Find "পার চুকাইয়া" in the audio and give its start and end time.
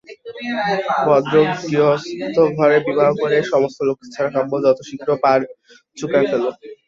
5.23-6.29